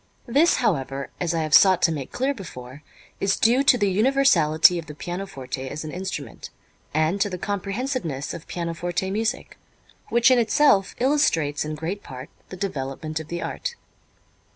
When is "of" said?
4.79-4.87, 8.33-8.47, 13.19-13.27